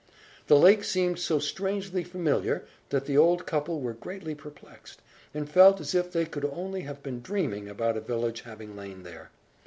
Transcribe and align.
The 0.47 0.57
lake 0.57 0.83
seemed 0.83 1.19
so 1.19 1.37
strangely 1.37 2.03
familiar 2.03 2.65
that 2.89 3.05
the 3.05 3.19
old 3.19 3.45
couple 3.45 3.81
were 3.81 3.93
greatly 3.93 4.33
perplexed, 4.33 4.99
and 5.31 5.47
felt 5.47 5.79
as 5.79 5.93
if 5.93 6.11
they 6.11 6.25
could 6.25 6.43
only 6.45 6.81
have 6.81 7.03
been 7.03 7.21
dreaming 7.21 7.69
about 7.69 7.97
a 7.97 8.01
village 8.01 8.41
having 8.41 8.75
lain 8.75 9.03
there. 9.03 9.29